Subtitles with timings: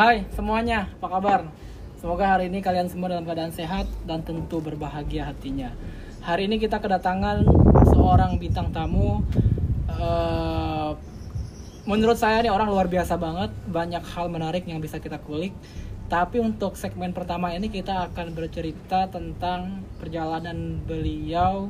[0.00, 1.40] Hai semuanya, apa kabar?
[2.00, 5.76] Semoga hari ini kalian semua dalam keadaan sehat dan tentu berbahagia hatinya.
[6.24, 7.44] Hari ini kita kedatangan
[7.84, 9.20] seorang bintang tamu.
[9.92, 10.90] Eh,
[11.84, 15.52] menurut saya nih orang luar biasa banget, banyak hal menarik yang bisa kita kulik.
[16.08, 21.68] Tapi untuk segmen pertama ini kita akan bercerita tentang perjalanan beliau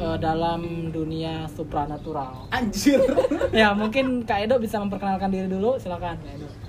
[0.00, 2.48] eh, dalam dunia supranatural.
[2.48, 3.04] Anjir.
[3.52, 6.65] Ya mungkin Kak Edo bisa memperkenalkan diri dulu, silakan Kak Edo.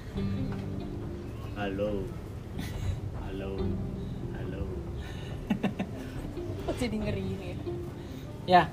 [1.57, 2.05] Halo.
[3.17, 3.57] Halo.
[4.37, 4.61] Halo.
[6.69, 7.57] Kok jadi ngeri ini?
[8.45, 8.69] Ya,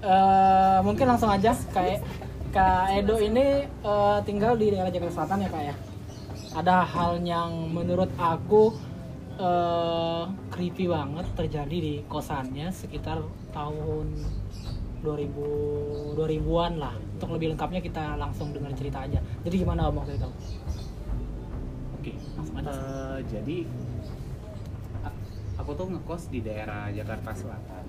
[0.00, 2.00] eh, mungkin langsung aja kayak
[2.48, 5.74] Kak Edo ini eh, tinggal di daerah Jakarta Selatan ya kak ya.
[6.56, 8.72] Ada hal yang menurut aku
[9.36, 13.20] eh, creepy banget terjadi di kosannya sekitar
[13.52, 14.16] tahun
[15.04, 16.96] 2000 2000-an lah.
[17.20, 19.20] Untuk lebih lengkapnya kita langsung dengar cerita aja.
[19.44, 20.30] Jadi gimana Om waktu itu?
[22.38, 23.56] Eh, jadi
[25.58, 27.84] aku tuh ngekos di daerah Jakarta Selatan.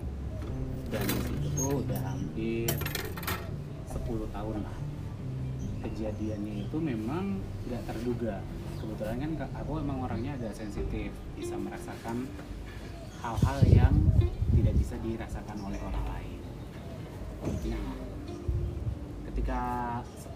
[0.90, 2.70] Dan di situ tuh udah hampir
[3.86, 4.78] 10 tahun lah.
[5.86, 7.38] Kejadiannya itu memang
[7.70, 8.42] nggak terduga.
[8.82, 12.26] Kebetulan kan ka- aku emang orangnya agak sensitif, bisa merasakan
[13.22, 13.94] hal-hal yang
[14.56, 16.42] tidak bisa dirasakan oleh orang lain.
[17.70, 17.94] Nah,
[19.30, 19.62] ketika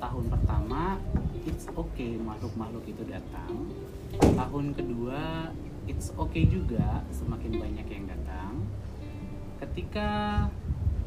[0.03, 0.99] setahun pertama
[1.47, 3.71] it's okay makhluk-makhluk itu datang.
[4.19, 5.47] Tahun kedua
[5.87, 8.67] it's okay juga semakin banyak yang datang.
[9.63, 10.43] Ketika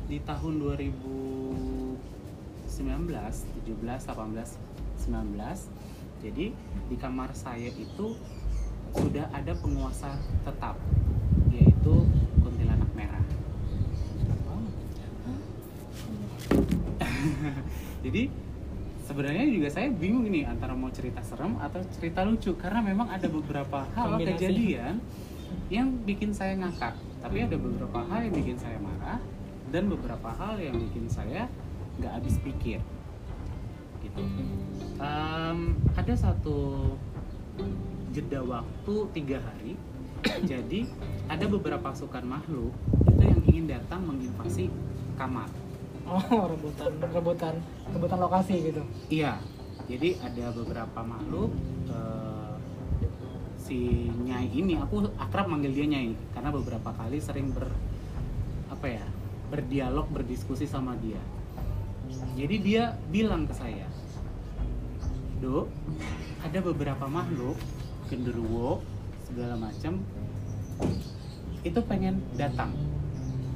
[0.08, 6.46] di tahun 2019 17 18 19 jadi
[6.88, 8.16] di kamar saya itu
[8.96, 10.80] sudah ada penguasa tetap
[11.52, 12.08] yaitu
[12.40, 13.20] kuntilanak merah.
[18.06, 18.30] Jadi
[19.06, 22.58] sebenarnya juga saya bingung ini antara mau cerita serem atau cerita lucu.
[22.58, 24.34] Karena memang ada beberapa hal Kombinasi.
[24.34, 24.94] kejadian
[25.70, 26.98] yang bikin saya ngakak.
[27.22, 29.22] Tapi ada beberapa hal yang bikin saya marah
[29.70, 31.46] dan beberapa hal yang bikin saya
[32.02, 32.82] nggak habis pikir.
[34.02, 34.22] Gitu.
[34.98, 35.58] Em,
[35.94, 36.92] ada satu
[38.10, 39.78] jeda waktu tiga hari.
[40.50, 40.90] Jadi
[41.30, 42.74] ada beberapa pasukan makhluk
[43.06, 44.66] itu yang ingin datang menginvasi
[45.14, 45.46] kamar
[46.06, 46.90] Oh rebutan.
[47.02, 47.54] Rebutan.
[47.90, 48.82] Rebutan lokasi gitu.
[49.10, 49.42] Iya,
[49.90, 51.50] jadi ada beberapa makhluk
[51.90, 52.54] eh,
[53.58, 57.66] si Nyai ini aku akrab manggil dia Nyai karena beberapa kali sering ber
[58.70, 59.04] apa ya
[59.50, 61.18] berdialog berdiskusi sama dia.
[62.38, 63.90] Jadi dia bilang ke saya,
[65.42, 65.66] Do,
[66.38, 67.58] ada beberapa makhluk
[68.06, 68.78] genderuwo
[69.26, 69.98] segala macam
[71.66, 72.70] itu pengen datang,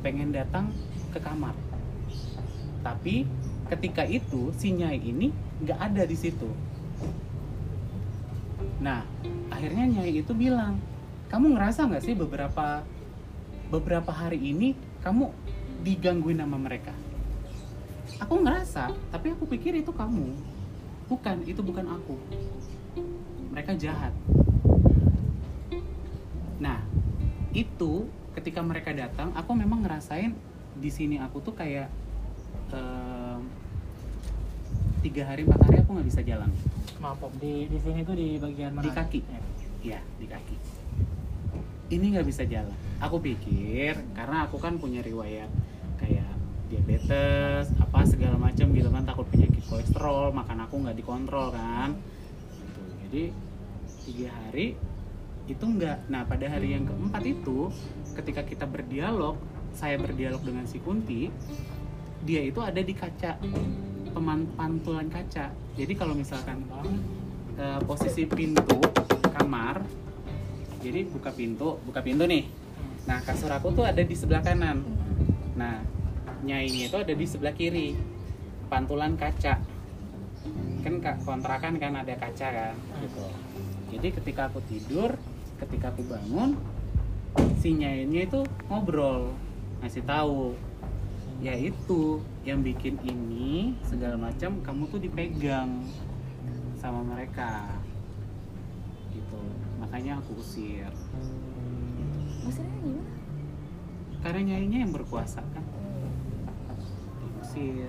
[0.03, 0.75] pengen datang
[1.15, 1.55] ke kamar
[2.81, 3.29] tapi
[3.71, 5.31] ketika itu si Nyai ini
[5.63, 6.49] nggak ada di situ.
[8.81, 9.05] Nah
[9.53, 10.81] akhirnya Nyai itu bilang
[11.31, 12.83] kamu ngerasa nggak sih beberapa
[13.71, 14.75] beberapa hari ini
[15.05, 15.31] kamu
[15.87, 16.93] digangguin sama mereka?
[18.19, 20.35] Aku ngerasa tapi aku pikir itu kamu.
[21.07, 22.17] Bukan itu bukan aku.
[23.55, 24.15] Mereka jahat.
[26.59, 26.83] Nah
[27.55, 30.35] itu ketika mereka datang aku memang ngerasain
[30.79, 31.91] di sini aku tuh kayak
[35.01, 36.51] tiga hari empat hari aku nggak bisa jalan
[37.01, 38.85] Maaf Om, di di sini tuh di bagian mana?
[38.85, 39.21] Di kaki.
[39.25, 39.41] Ya.
[39.97, 40.57] ya di kaki
[41.91, 45.51] ini nggak bisa jalan aku pikir karena aku kan punya riwayat
[45.99, 46.31] kayak
[46.71, 51.99] diabetes apa segala macam gitu kan takut penyakit kolesterol makan aku nggak dikontrol kan
[52.63, 52.81] gitu.
[53.07, 53.23] jadi
[54.07, 54.67] tiga hari
[55.51, 57.75] itu enggak nah pada hari yang keempat itu
[58.15, 59.35] ketika kita berdialog
[59.75, 61.27] saya berdialog dengan si Kunti
[62.21, 63.41] dia itu ada di kaca
[64.13, 65.49] peman- pantulan kaca.
[65.77, 66.65] Jadi kalau misalkan
[67.57, 68.79] eh, posisi pintu
[69.33, 69.81] kamar
[70.81, 72.49] jadi buka pintu buka pintu nih.
[73.09, 74.85] Nah kasur aku tuh ada di sebelah kanan.
[75.57, 75.85] Nah
[76.45, 77.97] nyainya itu ada di sebelah kiri
[78.69, 79.61] pantulan kaca.
[80.81, 82.75] Kan ka- kontrakan kan ada kaca kan?
[83.05, 83.25] Gitu.
[83.97, 85.17] Jadi ketika aku tidur
[85.61, 86.57] ketika aku bangun
[87.61, 88.41] si nyainya itu
[88.73, 89.37] ngobrol
[89.85, 90.57] ngasih tahu
[91.41, 95.81] ya itu yang bikin ini segala macam kamu tuh dipegang
[96.77, 97.81] sama mereka.
[99.13, 99.41] Gitu.
[99.81, 100.93] Makanya aku usir.
[102.45, 103.13] Maksudnya gimana?
[104.21, 105.65] karena nyainya yang berkuasa kan?
[107.25, 107.89] Diusir.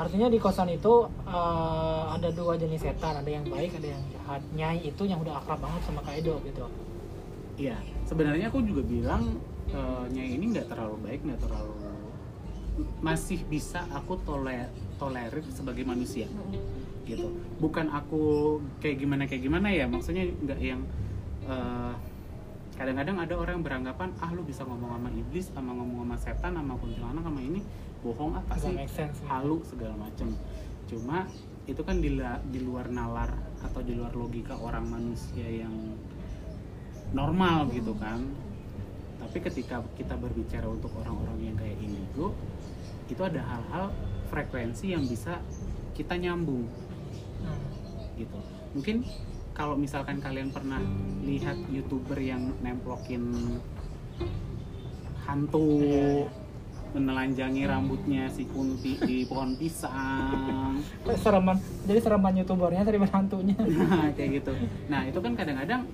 [0.00, 4.40] Artinya di kosan itu eh, ada dua jenis setan, ada yang baik, ada yang jahat.
[4.56, 6.64] Nyai itu yang udah akrab banget sama Kak Edo gitu.
[7.60, 7.76] iya.
[8.08, 9.36] Sebenarnya aku juga bilang
[9.68, 11.79] eh, nyai ini nggak terlalu baik nggak terlalu
[13.00, 14.68] masih bisa aku toler
[14.98, 16.26] tolerir sebagai manusia.
[17.04, 17.26] Gitu.
[17.58, 20.80] Bukan aku kayak gimana kayak gimana ya maksudnya nggak yang
[21.44, 21.92] eh,
[22.78, 26.52] kadang-kadang ada orang yang beranggapan ah lu bisa ngomong sama iblis sama ngomong sama setan
[26.56, 27.60] sama kuntilanak sama ini
[28.00, 29.04] bohong apa Nggak sih.
[29.28, 30.32] halu segala macem.
[30.88, 31.28] Cuma
[31.68, 32.16] itu kan di,
[32.50, 33.30] di luar nalar
[33.60, 35.74] atau di luar logika orang manusia yang
[37.12, 38.24] normal gitu kan.
[39.20, 42.32] Tapi ketika kita berbicara untuk orang-orang yang kayak indigo
[43.10, 43.90] itu ada hal-hal
[44.30, 45.42] frekuensi yang bisa
[45.98, 46.64] kita nyambung.
[47.40, 47.60] Hmm.
[48.14, 48.38] gitu.
[48.76, 48.96] Mungkin
[49.56, 50.80] kalau misalkan kalian pernah
[51.26, 53.58] lihat youtuber yang nemplokin
[55.26, 55.66] hantu
[56.90, 60.82] menelanjangi rambutnya si Kunti di pohon pisang.
[61.22, 61.56] Sereman
[61.86, 63.54] jadi sereman youtubernya daripada hantunya.
[63.58, 64.52] Nah kayak gitu.
[64.90, 65.86] Nah itu kan kadang-kadang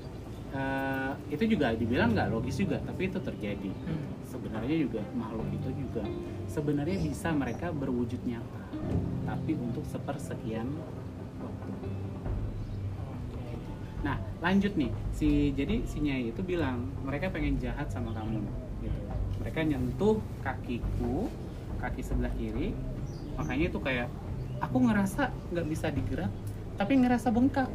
[0.57, 4.09] eh, itu juga dibilang nggak logis juga tapi itu terjadi Hmm.
[4.25, 6.03] sebenarnya juga makhluk itu juga
[6.49, 8.63] sebenarnya bisa mereka berwujud nyata
[9.29, 10.67] tapi untuk sepersekian
[11.45, 11.69] waktu
[14.05, 14.93] Nah, lanjut nih.
[15.11, 18.39] Si jadi si Nyai itu bilang, mereka pengen jahat sama kamu
[18.87, 19.01] gitu.
[19.43, 21.27] Mereka nyentuh kakiku,
[21.83, 22.71] kaki sebelah kiri.
[23.35, 24.07] Makanya itu kayak
[24.63, 26.31] aku ngerasa nggak bisa digerak,
[26.79, 27.67] tapi ngerasa bengkak.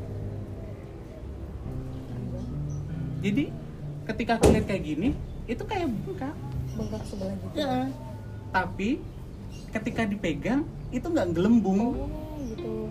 [3.21, 3.53] Jadi
[4.09, 5.09] ketika aku lihat kayak gini,
[5.45, 6.35] itu kayak bengkak.
[6.73, 7.55] bengkak sebelah gitu.
[7.61, 7.91] Ya.
[8.49, 8.89] Tapi
[9.71, 11.95] ketika dipegang itu nggak gelembung.
[11.95, 12.09] oh
[12.49, 12.89] gitu.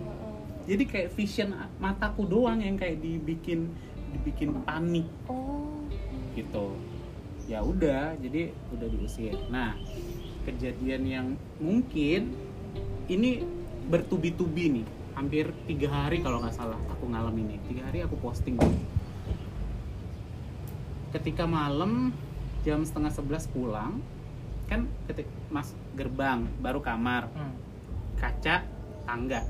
[0.65, 1.51] Jadi kayak vision
[1.81, 3.69] mataku doang yang kayak dibikin
[4.15, 5.07] dibikin panik.
[5.27, 5.83] Oh.
[6.33, 6.79] Gitu.
[7.51, 9.35] Ya udah jadi udah diusir.
[9.51, 9.75] Nah
[10.47, 11.27] kejadian yang
[11.59, 12.31] mungkin
[13.11, 13.43] ini
[13.91, 14.87] bertubi-tubi nih.
[15.11, 17.57] Hampir tiga hari kalau nggak salah aku ngalamin ini.
[17.67, 18.55] Tiga hari aku posting
[21.11, 22.15] ketika malam
[22.61, 23.99] jam setengah sebelas pulang
[24.65, 27.27] kan ketik mas gerbang baru kamar.
[27.31, 27.55] Hmm.
[28.15, 28.61] kaca
[29.01, 29.41] tangga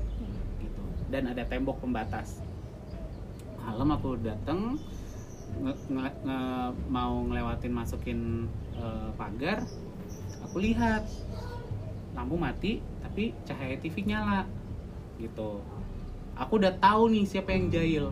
[0.56, 0.80] gitu.
[1.12, 2.40] Dan ada tembok pembatas.
[3.60, 4.80] Malam aku dateng
[5.60, 9.60] nge- nge- nge- mau ngelewatin masukin eh, pagar
[10.40, 11.04] aku lihat
[12.16, 14.48] lampu mati tapi cahaya TV nyala
[15.20, 15.60] gitu.
[16.32, 18.08] Aku udah tahu nih siapa yang jahil.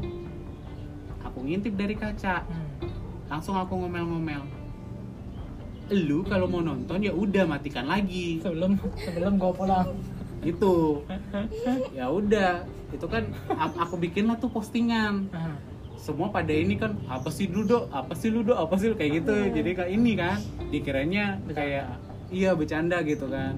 [1.24, 2.44] Aku ngintip dari kaca.
[2.44, 2.69] Hmm.
[3.30, 4.42] Langsung aku ngomel-ngomel.
[5.90, 8.42] Lu kalau mau nonton ya udah matikan lagi.
[8.42, 9.94] Sebelum sebelum gue pulang.
[10.42, 11.06] Gitu.
[11.94, 12.66] Ya udah.
[12.90, 15.30] Itu kan aku bikin lah tuh postingan.
[15.94, 17.86] Semua pada ini kan apa sih lu dok?
[17.94, 18.58] Apa sih lu dok?
[18.58, 19.34] Apa sih kayak gitu.
[19.54, 20.38] Jadi kayak ini kan
[20.74, 21.86] dikiranya kayak
[22.34, 23.54] iya bercanda gitu kan.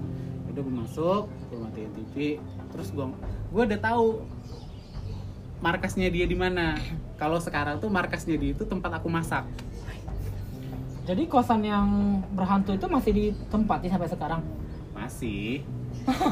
[0.53, 2.15] Udah gue masuk gue matiin TV.
[2.73, 3.07] Terus gue
[3.53, 4.25] gue udah tahu
[5.63, 6.75] markasnya dia di mana.
[7.17, 9.47] Kalau sekarang tuh markasnya dia itu tempat aku masak.
[11.07, 14.43] Jadi kosan yang berhantu itu masih ditempati sampai sekarang?
[14.93, 15.63] Masih.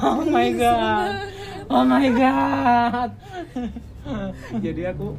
[0.03, 1.11] Oh my god.
[1.71, 3.11] oh my god.
[4.59, 5.15] Jadi aku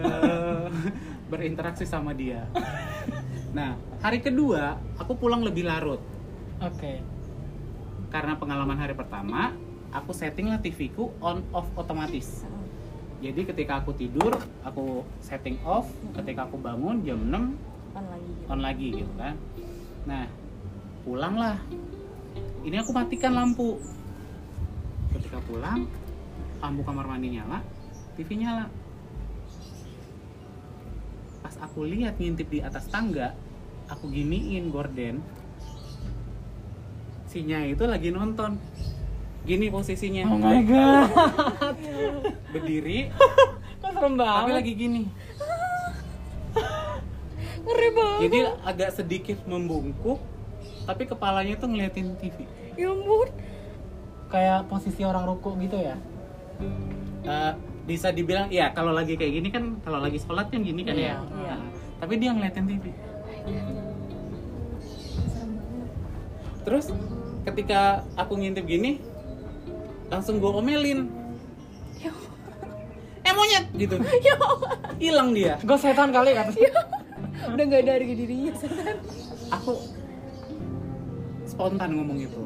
[0.00, 0.68] eh,
[1.28, 2.48] berinteraksi sama dia.
[3.52, 6.00] Nah hari kedua aku pulang lebih larut.
[6.64, 7.04] Oke.
[8.08, 9.52] Karena pengalaman hari pertama
[9.92, 12.48] aku setting lah TV ku on off otomatis
[13.20, 14.32] jadi ketika aku tidur
[14.64, 15.92] aku setting off.
[16.16, 18.48] Ketika aku bangun jam 6 kan lagi gitu.
[18.48, 19.34] on lagi gitu kan.
[20.08, 20.24] Nah
[21.04, 21.60] pulanglah.
[22.64, 23.76] Ini aku matikan lampu.
[25.12, 25.84] Ketika pulang
[26.64, 27.60] lampu kamar mandi nyala
[28.16, 28.72] TV nyala.
[31.44, 33.36] Pas aku lihat ngintip di atas tangga
[33.92, 35.20] aku giniin gorden.
[37.28, 38.56] Sinya itu lagi nonton
[39.50, 40.22] gini posisinya.
[40.30, 41.10] Oh my god.
[42.54, 43.10] Berdiri.
[43.82, 45.02] Kok serem tapi banget lagi gini.
[47.66, 48.20] Ngeri banget.
[48.22, 50.22] Jadi agak sedikit membungkuk
[50.86, 52.46] tapi kepalanya tuh ngeliatin TV
[52.78, 53.28] ya ampun.
[54.30, 55.98] Kayak posisi orang ruku gitu ya?
[57.26, 57.52] Eh,
[57.90, 61.02] bisa dibilang ya kalau lagi kayak gini kan kalau lagi sholat kan gini kan Iya,
[61.02, 61.16] ya?
[61.18, 61.54] Iya.
[61.58, 61.60] Nah,
[61.98, 62.84] tapi dia ngeliatin TV
[66.60, 66.92] terus
[67.48, 69.00] ketika aku ngintip gini
[70.10, 71.06] langsung gue omelin.
[72.02, 72.12] Ya
[73.24, 73.94] eh monyet gitu.
[74.26, 74.34] Ya
[75.00, 75.56] hilang dia.
[75.62, 76.52] Gue setan kali kata
[77.40, 78.96] udah nggak ada harga dirinya setan.
[79.54, 79.72] Aku
[81.46, 82.42] spontan ngomong itu.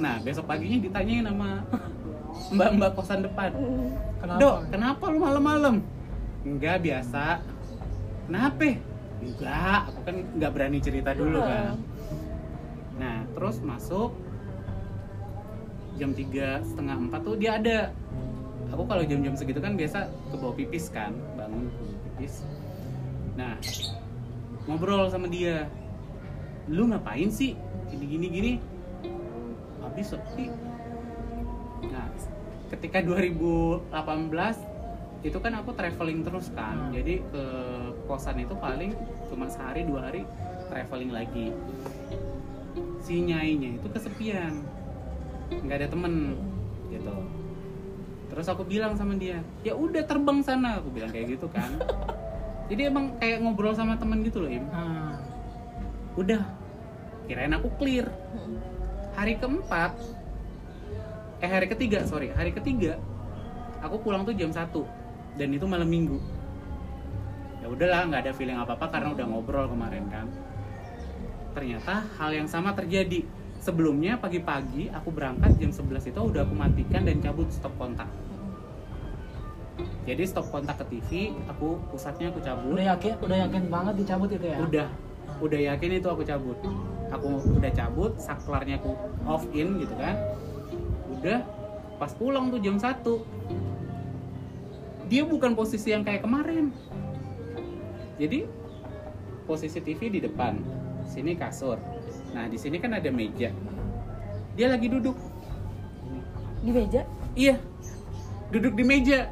[0.00, 1.62] Nah besok paginya ditanyain sama
[2.50, 3.52] mbak-mbak kosan depan.
[4.18, 4.40] Kenapa?
[4.40, 5.76] Dok, kenapa lu malam-malam?
[6.44, 7.40] Enggak biasa.
[8.26, 8.68] Kenapa?
[9.24, 11.76] Enggak, aku kan nggak berani cerita dulu kan.
[12.94, 14.14] Nah, terus masuk
[15.96, 17.78] jam tiga setengah empat tuh dia ada.
[18.74, 22.34] Aku kalau jam-jam segitu kan biasa ke bawah pipis kan, bangun ke bawah pipis.
[23.38, 23.54] Nah,
[24.66, 25.70] ngobrol sama dia.
[26.66, 27.54] Lu ngapain sih?
[27.94, 28.52] Gini gini gini.
[29.78, 30.50] Habis sepi.
[31.86, 32.08] Nah,
[32.72, 34.74] ketika 2018
[35.24, 36.92] itu kan aku traveling terus kan Hmm.
[36.92, 37.44] jadi ke
[38.04, 38.92] kosan itu paling
[39.32, 40.28] cuma sehari dua hari
[40.68, 41.48] traveling lagi
[43.00, 44.60] si nyainya itu kesepian
[45.50, 46.14] nggak ada temen
[46.88, 47.14] gitu.
[48.32, 50.80] Terus aku bilang sama dia ya udah terbang sana.
[50.80, 51.68] Aku bilang kayak gitu kan.
[52.70, 54.64] Jadi emang kayak ngobrol sama temen gitu loh im.
[54.72, 55.20] Ah.
[56.14, 56.46] udah
[57.26, 58.06] kirain aku clear.
[59.14, 59.94] Hari keempat
[61.44, 62.96] eh hari ketiga sorry hari ketiga
[63.84, 64.72] aku pulang tuh jam 1
[65.36, 66.16] dan itu malam minggu.
[67.60, 70.26] Ya udahlah nggak ada feeling apa apa karena udah ngobrol kemarin kan.
[71.52, 73.26] Ternyata hal yang sama terjadi
[73.64, 78.04] sebelumnya pagi-pagi aku berangkat jam 11 itu udah aku matikan dan cabut stop kontak.
[80.04, 82.76] Jadi stop kontak ke TV aku pusatnya aku cabut.
[82.76, 84.60] Udah yakin udah yakin banget dicabut itu ya?
[84.60, 84.92] Udah
[85.40, 86.60] udah yakin itu aku cabut.
[87.08, 88.92] Aku udah cabut saklarnya aku
[89.24, 90.20] off in gitu kan.
[91.08, 91.40] Udah
[91.96, 93.00] pas pulang tuh jam 1
[95.08, 96.68] dia bukan posisi yang kayak kemarin.
[98.20, 98.44] Jadi
[99.48, 100.60] posisi TV di depan
[101.08, 101.93] sini kasur
[102.34, 103.54] nah di sini kan ada meja
[104.54, 105.14] dia lagi duduk
[106.60, 107.02] Di meja?
[107.34, 107.56] iya
[108.50, 109.30] duduk di meja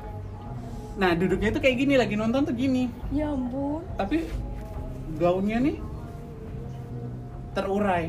[0.93, 3.83] nah duduknya tuh kayak gini lagi nonton tuh gini Ya ampun.
[3.97, 4.29] tapi
[5.17, 5.77] gaunnya nih
[7.53, 8.09] terurai.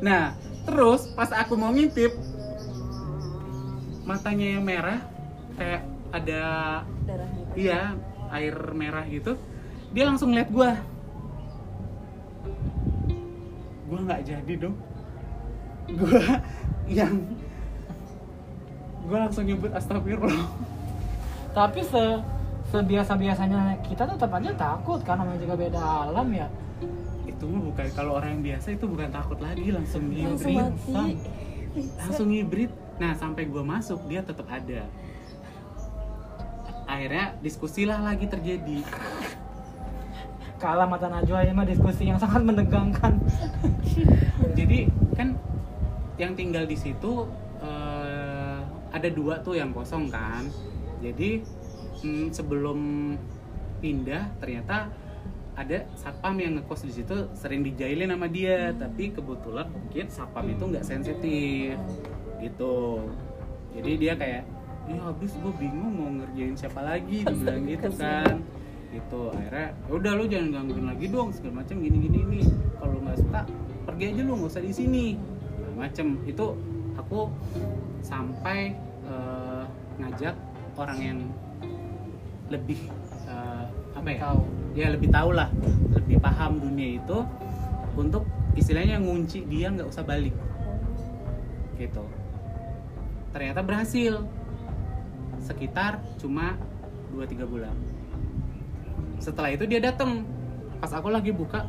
[0.00, 0.32] Nah,
[0.64, 2.08] terus pas aku mau ngintip
[4.08, 5.04] matanya yang merah
[5.60, 6.40] kayak ada
[7.04, 7.68] Darah gitu.
[7.68, 7.92] iya
[8.32, 9.36] air merah gitu.
[9.92, 10.80] Dia langsung lihat gua.
[13.88, 14.76] Gua nggak jadi dong.
[15.88, 16.20] Gua
[16.86, 17.14] yang
[19.08, 20.48] gua langsung nyebut astagfirullah.
[21.48, 22.04] tapi se
[22.68, 26.44] sebiasa biasanya kita tetap aja takut karena namanya juga beda alam ya
[27.24, 30.76] Itu mah bukan kalau orang yang biasa itu bukan takut lagi langsung Langsung hibrid.
[30.92, 31.08] Sam.
[31.72, 31.98] Bisa.
[32.04, 34.84] langsung hibrid nah sampai gua masuk dia tetap ada
[36.84, 38.84] akhirnya diskusilah lagi terjadi
[40.58, 43.16] kalah mata Najwa ini mah diskusi yang sangat menegangkan
[44.58, 45.34] jadi kan
[46.18, 47.26] yang tinggal di situ
[47.62, 48.58] eh,
[48.90, 50.46] ada dua tuh yang kosong kan.
[50.98, 51.42] Jadi
[52.02, 52.78] mm, sebelum
[53.78, 54.90] pindah ternyata
[55.58, 58.74] ada satpam yang ngekos di situ sering dijailin sama dia.
[58.74, 61.78] Tapi kebetulan mungkin satpam itu nggak sensitif
[62.42, 63.06] gitu.
[63.78, 64.42] Jadi dia kayak
[64.88, 68.40] ya habis gue bingung mau ngerjain siapa lagi dia bilang gitu kan
[68.92, 69.32] gitu.
[69.32, 72.40] Akhirnya "Ya udah lu jangan gangguin lagi dong segala macam gini gini ini.
[72.80, 73.40] Kalau nggak suka
[73.84, 75.06] pergi aja lu nggak usah di sini.
[75.76, 76.18] Macem.
[76.24, 76.56] Itu
[76.96, 77.30] aku
[78.00, 78.74] sampai
[79.06, 79.64] eh,
[80.00, 80.34] ngajak
[80.78, 81.18] orang yang
[82.48, 82.80] lebih
[83.28, 83.64] eh,
[83.94, 84.20] apa ya?
[84.32, 84.42] Tahu.
[84.72, 85.48] Ya lebih tahu lah.
[85.92, 87.18] Lebih paham dunia itu
[87.98, 90.34] untuk istilahnya ngunci dia nggak usah balik.
[91.76, 92.04] Gitu.
[93.30, 94.24] Ternyata berhasil.
[95.38, 96.58] Sekitar cuma
[97.14, 97.72] 2-3 bulan
[99.18, 100.22] setelah itu dia datang
[100.78, 101.66] pas aku lagi buka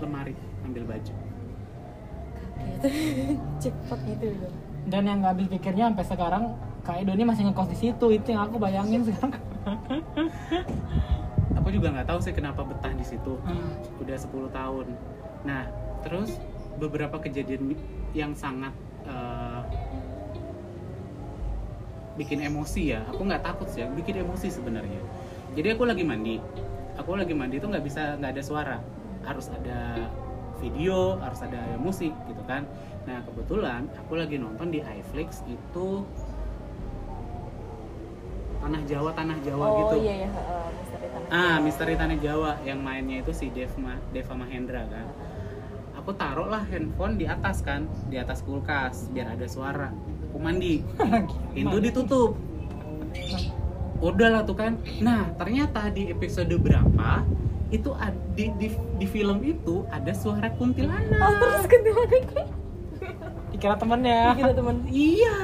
[0.00, 1.14] lemari ambil baju.
[2.56, 2.88] Gitu.
[3.60, 4.52] Cepat gitu loh.
[4.88, 6.44] dan yang nggak habis pikirnya sampai sekarang
[6.86, 8.06] Kak Edo ini masih ngekos di situ.
[8.14, 9.36] Itu yang aku bayangin sekarang.
[11.58, 13.34] Aku juga nggak tahu sih kenapa betah di situ.
[13.42, 13.74] Hmm.
[13.98, 14.86] udah 10 tahun.
[15.42, 15.66] Nah
[16.06, 16.38] terus
[16.78, 17.74] beberapa kejadian
[18.14, 18.70] yang sangat
[19.04, 19.60] eh,
[22.14, 23.02] bikin emosi ya.
[23.10, 23.82] Aku nggak takut sih.
[23.82, 25.02] Bikin emosi sebenarnya
[25.56, 26.36] jadi aku lagi mandi
[27.00, 28.76] aku lagi mandi tuh nggak bisa nggak ada suara
[29.24, 30.12] harus ada
[30.60, 32.68] video harus ada musik gitu kan
[33.08, 36.04] nah kebetulan aku lagi nonton di iFlix itu
[38.60, 41.28] tanah Jawa tanah Jawa Oh gitu iya ya, heeh, misteri tanah.
[41.30, 41.62] Ah, Jawa.
[41.62, 45.06] Misteri Tanah Jawa yang mainnya itu si Deva, Deva Mahendra kan.
[46.02, 49.94] Aku taruh lah handphone di atas kan, di atas kulkas biar ada suara.
[50.30, 50.82] Aku mandi,
[51.54, 52.34] pintu ditutup.
[53.98, 54.76] Udah lah tuh kan.
[54.98, 57.24] Nah, ternyata di episode berapa
[57.68, 61.18] itu ad- di, di, di film itu ada suara Oh kuntilanak.
[61.36, 62.02] terus kedua
[63.48, 64.76] dikira temennya Gila teman.
[64.86, 65.34] Iya.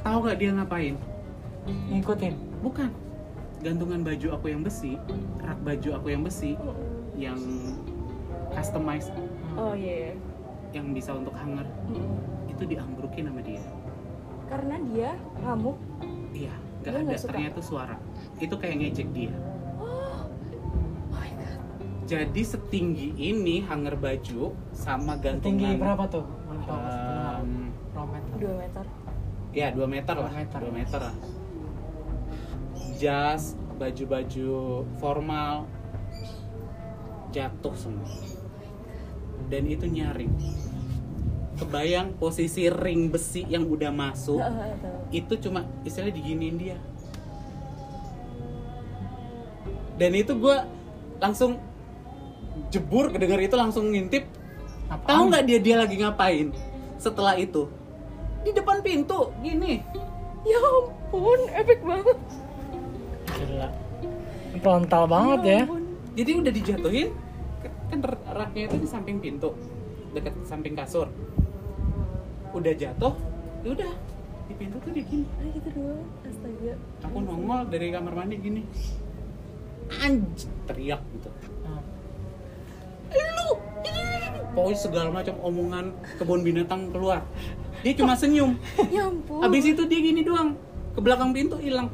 [0.00, 0.94] Tahu gak dia ngapain?
[1.66, 2.90] ngikutin Bukan.
[3.58, 4.94] Gantungan baju aku yang besi,
[5.40, 6.54] rak baju aku yang besi
[7.16, 7.40] yang
[8.52, 9.10] customize
[9.54, 10.12] Oh iya.
[10.12, 10.14] iya.
[10.72, 12.20] yang bisa untuk hanger Mm-mm.
[12.46, 13.64] itu diambrukin sama dia
[14.46, 15.10] Karena dia
[15.40, 15.74] ngamuk.
[16.30, 16.52] iya
[16.92, 17.96] nggak Dia ada ternyata suara.
[18.38, 19.34] Itu kayak ngejek dia.
[19.82, 20.30] Oh
[21.10, 21.58] my god.
[22.06, 26.24] jadi setinggi ini hanger baju sama tinggi gantungan berapa tuh?
[26.46, 26.76] Berapa
[28.06, 28.34] meter?
[28.38, 28.84] Dua meter.
[29.56, 30.30] ya 2 meter lah.
[30.30, 30.58] Dua meter.
[30.60, 31.16] 2 meter lah.
[32.96, 35.68] Jas baju-baju formal.
[37.34, 38.08] Jatuh semua.
[39.52, 40.32] Dan itu nyaring
[41.56, 44.40] kebayang posisi ring besi yang udah masuk
[45.10, 46.76] itu cuma istilahnya diginiin dia
[49.96, 50.56] dan itu gue
[51.16, 51.56] langsung
[52.68, 54.28] jebur kedengar itu langsung ngintip
[54.92, 55.08] Apaan?
[55.08, 56.52] tahu nggak dia dia lagi ngapain
[57.00, 57.66] setelah itu
[58.44, 59.82] di depan pintu gini
[60.46, 62.18] Ya ampun, epic banget.
[63.34, 63.68] Gila.
[64.62, 65.60] Frontal banget ya.
[65.66, 65.82] ampun.
[66.14, 67.08] jadi udah dijatuhin
[67.90, 67.98] kan
[68.30, 69.52] raknya itu di samping pintu
[70.14, 71.06] dekat samping kasur
[72.52, 73.14] udah jatuh
[73.62, 73.92] ya udah
[74.46, 76.06] di pintu tuh dia gini Ah gitu doang.
[76.22, 76.72] Astaga.
[77.02, 78.62] aku nongol dari kamar mandi gini
[79.96, 81.30] anj teriak gitu
[81.66, 81.82] Hmm.
[83.32, 83.48] lu
[84.52, 85.86] pokoknya segala macam omongan
[86.16, 87.22] kebun binatang keluar
[87.80, 88.58] dia cuma senyum
[88.90, 89.40] Ya ampun.
[89.40, 90.54] habis itu dia gini doang
[90.90, 91.88] ke belakang pintu hilang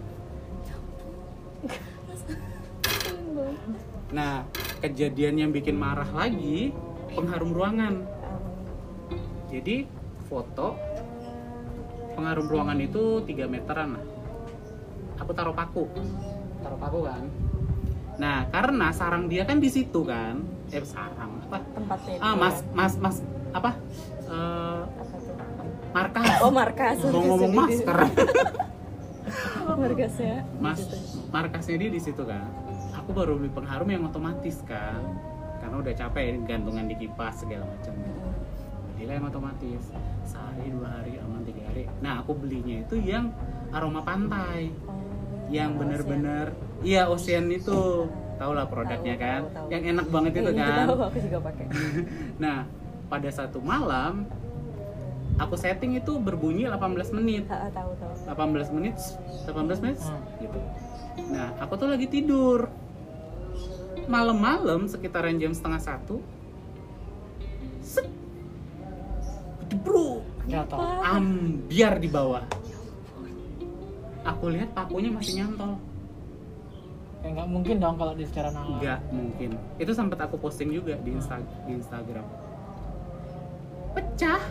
[3.33, 3.81] banget.
[4.11, 4.45] nah
[4.79, 6.73] kejadian yang bikin marah lagi
[7.11, 8.05] pengharum ruangan
[9.49, 9.85] jadi
[10.33, 10.81] foto
[12.17, 14.05] pengharum ruangan itu 3 meteran lah.
[15.21, 15.85] Aku taruh paku.
[16.65, 17.25] Taruh paku kan.
[18.17, 20.41] Nah karena sarang dia kan di situ kan.
[20.73, 21.61] Eh sarang apa?
[21.77, 23.17] Tempatnya ah mas mas mas
[23.53, 23.77] apa?
[24.25, 24.89] Tuh?
[25.93, 26.41] markas.
[26.41, 26.97] Oh markas.
[27.05, 27.99] mau ngomong masker
[29.73, 30.45] Markasnya.
[30.61, 30.97] mas Gitu.
[31.29, 32.49] markasnya dia di situ kan.
[32.97, 35.01] Aku baru beli pengharum yang otomatis kan.
[35.61, 38.22] Karena udah capek gantungan di kipas segala macam belilah
[39.09, 39.83] yang otomatis.
[40.23, 41.83] Sehari dua hari aman tiga hari.
[41.99, 43.35] Nah aku belinya itu yang
[43.71, 44.71] aroma pantai.
[44.85, 44.95] Oh,
[45.49, 48.07] yang bener-bener iya ocean itu.
[48.37, 49.41] Tau lah produknya Tahu, kan?
[49.41, 49.67] tahu, tahu.
[49.69, 50.75] yang enak banget itu Iya, kan?
[50.85, 51.65] tahu, aku juga pakai.
[52.43, 52.59] nah
[53.07, 54.25] pada satu malam
[55.35, 56.83] aku setting itu berbunyi 18
[57.13, 57.45] menit.
[57.47, 58.13] Ha, tahu tahu.
[58.29, 58.97] 18 menit
[59.45, 60.23] 18 menit Hmm.
[60.39, 60.59] gitu.
[61.29, 62.67] Nah aku tuh lagi tidur.
[64.03, 66.19] Malam-malam sekitaran jam setengah satu
[70.43, 70.79] bro Jatuh.
[71.07, 72.43] ambiar di bawah.
[74.23, 75.79] Aku lihat pakunya masih nyantol.
[77.23, 78.79] Ya nggak mungkin dong kalau di secara nalar.
[78.79, 79.51] nggak mungkin.
[79.79, 82.27] Itu sempat aku posting juga di, Insta- di Instagram.
[83.95, 84.43] Pecah.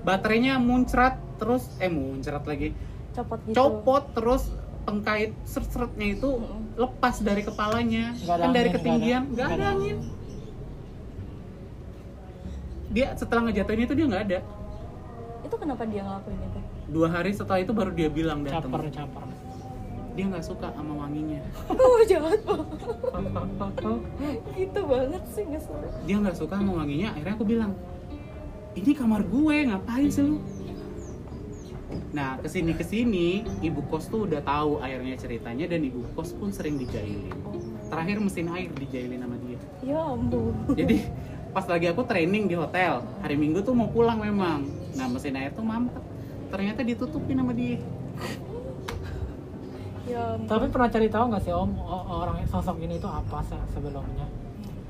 [0.00, 2.74] Baterainya muncrat terus eh muncrat lagi.
[3.10, 3.54] Copot gitu.
[3.54, 4.42] copot terus
[4.80, 6.30] pengkait seret-seretnya itu
[6.78, 8.14] lepas dari kepalanya.
[8.16, 9.22] Nggak ada kan dari angin, ketinggian.
[9.26, 9.96] nggak nggak ada- ada nggak ada angin.
[12.90, 14.38] Dia setelah ngejatuhin itu dia nggak ada
[15.50, 16.60] Itu kenapa dia ngelakuin itu?
[16.88, 19.22] dua hari setelah itu baru dia bilang datang Caper caper.
[20.10, 21.38] dia nggak suka sama wanginya
[21.72, 22.66] Oh jahat banget.
[24.52, 25.86] gitu banget sih nggak suka.
[26.00, 27.72] dia nggak suka sama wanginya akhirnya aku bilang
[28.72, 30.38] ini kamar gue ngapain sih lu
[32.10, 33.28] nah ke sini ke sini
[33.60, 37.30] ibu kos tuh udah tahu akhirnya ceritanya dan ibu kos pun sering dijailin
[37.84, 40.54] terakhir mesin air dijailin sama dia Ya ampun.
[40.72, 41.06] jadi
[41.50, 44.66] pas lagi aku training di hotel hari minggu tuh mau pulang memang.
[44.94, 46.02] Nah mesin air tuh mampet.
[46.50, 47.78] Ternyata ditutupin sama dia.
[50.10, 50.34] Ya.
[50.42, 51.70] Tapi pernah cari tahu nggak sih om
[52.10, 54.26] orang sosok ini itu apa se- sebelumnya?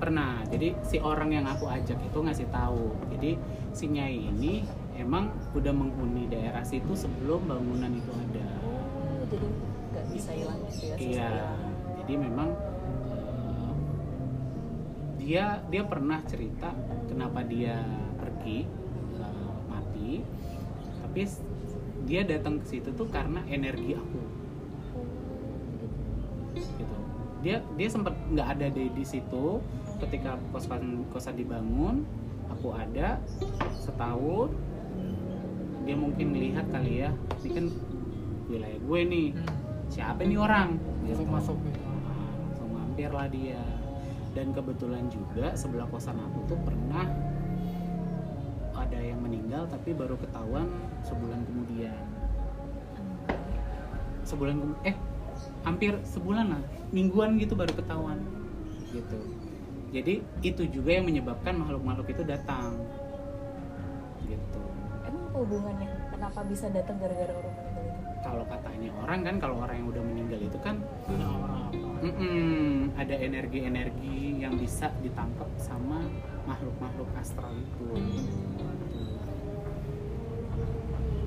[0.00, 0.40] pernah.
[0.48, 2.96] Jadi si orang yang aku ajak itu ngasih tahu.
[3.12, 3.36] Jadi
[3.76, 4.64] si nyai ini
[4.96, 8.48] emang udah menghuni daerah situ sebelum bangunan itu ada.
[8.64, 9.46] Oh, jadi
[9.92, 10.96] nggak bisa hilang gitu ya.
[10.96, 11.32] iya.
[12.00, 12.54] jadi memang
[15.30, 16.74] dia dia pernah cerita
[17.06, 17.78] kenapa dia
[18.18, 18.66] pergi
[19.14, 20.26] eh, mati.
[21.06, 21.22] Tapi
[22.02, 24.22] dia datang ke situ tuh karena energi aku.
[26.58, 26.96] Gitu.
[27.46, 29.62] Dia dia sempat nggak ada di di situ.
[30.02, 32.02] Ketika kosan kosan dibangun
[32.50, 33.22] aku ada
[33.78, 34.50] setahun.
[35.86, 37.14] Dia mungkin melihat kali ya
[37.46, 37.66] ini kan
[38.50, 39.28] wilayah gue nih.
[39.94, 40.74] Siapa nih orang?
[41.06, 41.22] Masuk Gitu.
[41.30, 41.58] masuk.
[41.62, 41.78] Gitu.
[41.86, 43.79] Nah, langsung mampir lah dia
[44.30, 47.06] dan kebetulan juga sebelah kosan aku tuh pernah
[48.78, 50.70] ada yang meninggal tapi baru ketahuan
[51.02, 51.98] sebulan kemudian
[54.22, 54.96] sebulan kem- eh
[55.66, 56.62] hampir sebulan lah
[56.94, 58.18] mingguan gitu baru ketahuan
[58.94, 59.18] gitu
[59.90, 62.78] jadi itu juga yang menyebabkan makhluk-makhluk itu datang
[64.22, 64.62] gitu
[65.02, 65.90] Emang apa hubungannya?
[66.14, 67.98] Kenapa bisa datang gara-gara orang meninggal itu?
[68.20, 70.76] kalau katanya orang kan kalau orang yang udah meninggal itu kan
[72.00, 72.08] Apa?
[72.08, 76.00] Mm-mm, ada energi-energi yang bisa ditangkap sama
[76.48, 77.88] makhluk-makhluk astral itu.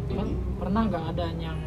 [0.10, 1.60] Kan Jadi, pernah nggak ada yang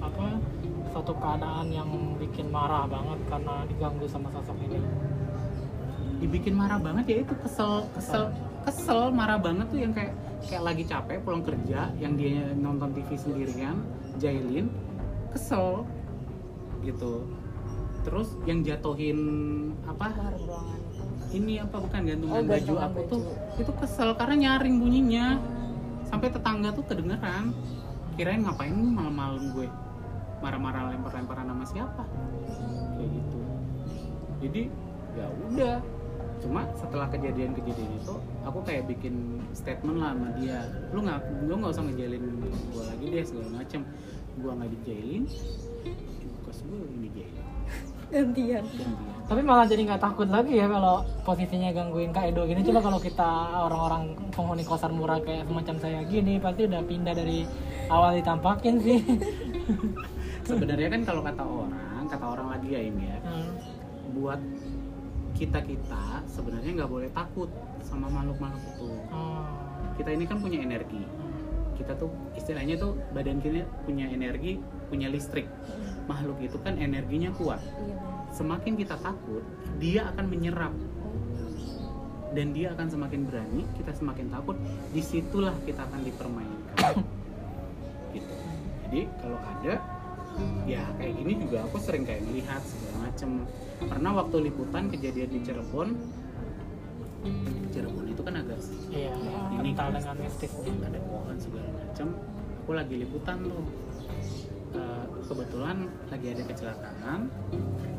[0.00, 0.40] apa
[0.88, 4.80] suatu keadaan yang bikin marah banget karena diganggu sama sosok ini?
[6.18, 8.34] dibikin marah banget ya itu kesel, kesel,
[8.66, 10.10] kesel, marah banget tuh yang kayak
[10.50, 13.78] kayak lagi capek pulang kerja, yang dia nonton TV sendirian,
[14.18, 14.66] jailin,
[15.30, 15.86] kesel,
[16.82, 17.22] gitu.
[18.08, 19.18] Terus yang jatuhin
[19.84, 20.08] apa?
[21.28, 21.76] Ini apa?
[21.76, 23.10] Bukan gantungan Oh, baju aku baju.
[23.12, 23.20] tuh?
[23.60, 25.26] itu kesel karena nyaring bunyinya.
[26.08, 27.52] sampai tetangga tuh kedengeran.
[28.16, 29.68] Kirain ngapain malam-malam gue?
[30.40, 32.02] Marah-marah lempar-lemparan sama siapa?
[32.96, 33.38] Kayak gitu.
[34.40, 34.62] Jadi
[35.12, 35.76] ya udah.
[36.40, 40.64] Cuma setelah kejadian-kejadian itu aku kayak bikin statement lah sama dia.
[40.96, 42.22] Lu nggak lu nggak usah ngejalin
[42.72, 43.80] gue lagi deh segala macem.
[44.40, 45.24] Gue nggak dijailin
[48.08, 48.64] gantian
[49.28, 52.64] Tapi malah jadi nggak takut lagi ya kalau posisinya gangguin Kak Edo gini.
[52.64, 53.28] Coba kalau kita
[53.68, 57.44] orang-orang penghuni kosan murah kayak semacam saya gini, pasti udah pindah dari
[57.92, 59.04] awal ditampakin sih.
[60.48, 63.52] sebenarnya kan kalau kata orang kata orang lagi ya ini ya Hmm.
[64.16, 64.40] buat
[65.36, 67.52] kita kita sebenarnya nggak boleh takut
[67.84, 69.44] sama makhluk-makhluk itu Oh.
[70.00, 71.04] kita ini kan punya energi
[71.76, 74.56] kita tuh istilahnya tuh badan kita punya energi
[74.88, 75.46] punya listrik.
[76.08, 77.60] Makhluk itu kan energinya kuat.
[77.60, 79.44] Iya semakin kita takut
[79.80, 80.74] dia akan menyerap.
[82.28, 84.56] Dan dia akan semakin berani kita semakin takut
[84.92, 86.94] di situlah kita akan dipermainkan.
[88.08, 88.34] Gitu.
[88.88, 89.74] Jadi kalau ada
[90.64, 93.44] ya kayak gini juga aku sering kayak melihat segala macem.
[93.84, 95.88] Pernah waktu liputan kejadian di Cirebon
[97.68, 99.12] Cirebon itu kan agak Iya.
[99.60, 100.00] ini Kental kan.
[100.00, 100.52] dengan mistis.
[100.56, 102.06] ada pohon segala macam
[102.64, 103.60] aku lagi liputan tuh
[105.28, 105.76] kebetulan
[106.08, 107.20] lagi ada kecelakaan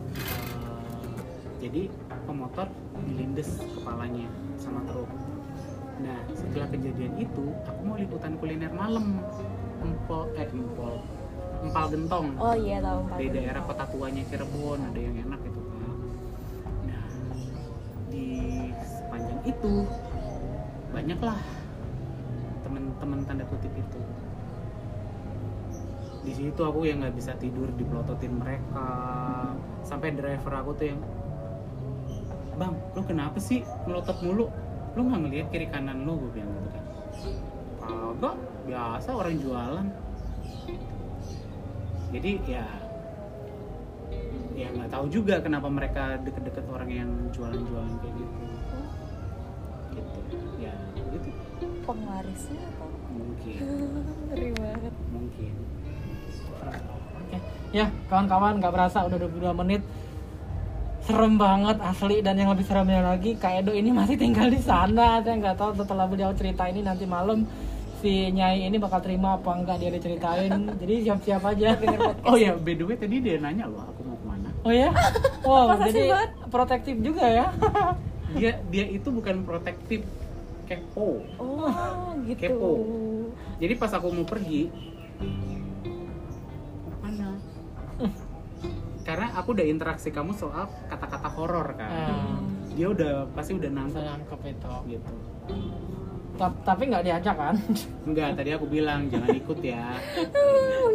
[0.09, 1.13] Eh,
[1.61, 1.85] jadi
[2.25, 2.65] pemotor
[3.05, 4.25] dilindes kepalanya
[4.57, 5.05] sama truk.
[6.01, 9.21] Nah setelah kejadian itu aku mau liputan kuliner malam
[9.79, 11.05] empol eh empol
[11.61, 12.27] empal gentong.
[12.41, 15.81] Oh iya tahu di daerah kota tuanya Cirebon ada yang enak itu kan
[16.89, 17.05] nah
[18.09, 18.27] di
[18.81, 19.73] sepanjang itu
[20.89, 21.39] banyaklah
[22.65, 24.01] teman-teman tanda kutip itu
[26.29, 28.85] di situ aku yang nggak bisa tidur dipelototin mereka.
[29.81, 31.01] Sampai driver aku tuh yang
[32.53, 34.45] bang lu kenapa sih melotot mulu?
[34.93, 36.85] Lu nggak ngeliat kiri kanan lu gue bilang gitu kan.
[37.81, 38.35] Kagak
[38.69, 39.87] biasa orang jualan.
[42.13, 42.65] Jadi ya
[44.53, 48.45] ya nggak tahu juga kenapa mereka deket-deket orang yang jualan-jualan kayak gitu.
[49.97, 50.19] Gitu
[50.61, 51.29] ya gitu.
[51.89, 53.57] Penglarisnya atau mungkin.
[54.29, 54.93] Ngeri banget.
[55.09, 55.53] Mungkin
[56.62, 57.38] Oke.
[57.72, 59.82] Ya, kawan-kawan nggak berasa udah 22 menit.
[61.00, 65.24] Serem banget asli dan yang lebih seremnya lagi Kak Edo ini masih tinggal di sana.
[65.24, 67.48] Saya nggak tahu setelah beliau cerita ini nanti malam
[68.00, 70.52] si Nyai ini bakal terima apa enggak dia diceritain.
[70.76, 71.74] Jadi siap-siap aja.
[72.24, 74.91] oh ya by the way tadi dia nanya loh aku mau ke mana Oh ya?
[75.41, 76.30] Wow, jadi banget.
[76.52, 77.48] protektif juga ya.
[78.38, 80.06] dia dia itu bukan protektif
[80.69, 81.74] kepo oh
[82.30, 82.72] gitu Kepo.
[83.58, 84.69] jadi pas aku mau pergi
[89.10, 91.89] karena aku udah interaksi kamu soal kata-kata horor kan.
[91.89, 92.38] Nah,
[92.69, 93.98] dia udah pasti udah nangkep.
[94.00, 94.74] Nangkep itu.
[94.88, 95.12] gitu.
[96.38, 97.56] Ta- Tapi nggak diajak kan?
[98.08, 99.98] enggak tadi aku bilang jangan ikut ya.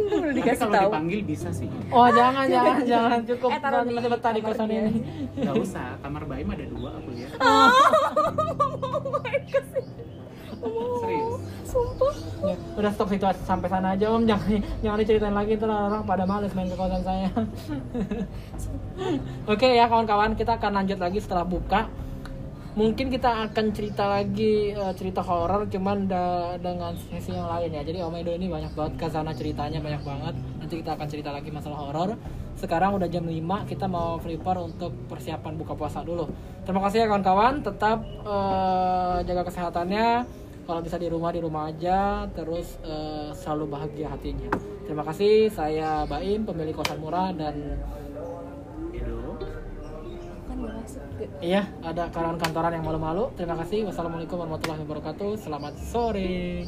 [0.05, 0.89] Udah tapi kalau tahu.
[0.89, 1.67] dipanggil bisa sih.
[1.89, 3.19] Oh jangan jangan jangan.
[3.25, 4.91] Cukup Eh, taruh di masih betah di kamar kosan ini.
[5.35, 7.31] nggak usah kamar baim ada dua aku lihat
[11.01, 11.41] serius?
[11.75, 12.15] sumpah?
[12.45, 14.23] Ya, udah stop situasi sampai sana aja om.
[14.23, 17.29] Jangan jangan diceritain lagi ntar orang pada males main ke kosan saya.
[19.51, 21.91] Oke ya kawan-kawan kita akan lanjut lagi setelah buka.
[22.75, 27.81] Mungkin kita akan cerita lagi eh, cerita horor cuman da- dengan sesi yang lain ya.
[27.87, 30.35] Jadi om Edo ini banyak banget ke sana ceritanya banyak banget.
[30.59, 32.19] Nanti kita akan cerita lagi masalah horor.
[32.55, 36.27] Sekarang udah jam 5 kita mau prepare untuk persiapan buka puasa dulu.
[36.67, 37.63] Terima kasih ya kawan-kawan.
[37.63, 40.07] Tetap eh, jaga kesehatannya
[40.65, 44.49] kalau bisa di rumah di rumah aja terus eh, selalu bahagia hatinya.
[44.85, 47.79] Terima kasih saya Baim pemilik kosan murah dan
[50.45, 53.29] kan gak masuk ke iya ada karyawan kantoran yang malu-malu.
[53.37, 53.85] Terima kasih.
[53.89, 55.37] Wassalamualaikum warahmatullahi wabarakatuh.
[55.41, 56.65] Selamat sore